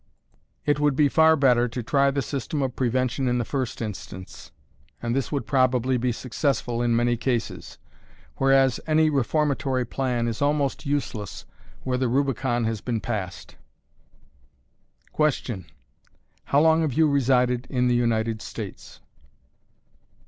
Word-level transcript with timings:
It 0.65 0.79
would 0.79 0.95
be 0.95 1.09
far 1.09 1.35
better 1.35 1.67
to 1.67 1.83
try 1.83 2.09
the 2.09 2.23
system 2.23 2.63
of 2.63 2.75
prevention 2.75 3.27
in 3.27 3.37
the 3.37 3.45
first 3.45 3.83
instance, 3.83 4.51
and 4.99 5.15
this 5.15 5.31
would 5.31 5.45
probably 5.45 5.95
be 5.95 6.11
successful 6.11 6.81
in 6.81 6.95
many 6.95 7.15
cases; 7.15 7.77
whereas 8.37 8.79
any 8.87 9.11
reformatory 9.11 9.85
plan 9.85 10.27
is 10.27 10.41
almost 10.41 10.87
useless 10.87 11.45
where 11.83 11.99
the 11.99 12.07
Rubicon 12.07 12.63
has 12.63 12.81
been 12.81 12.99
passed. 12.99 13.57
Question. 15.11 15.67
HOW 16.45 16.61
LONG 16.61 16.81
HAVE 16.81 16.93
YOU 16.93 17.07
RESIDED 17.07 17.67
IN 17.69 17.87
THE 17.87 17.93
UNITED 17.93 18.41
STATES? 18.41 19.01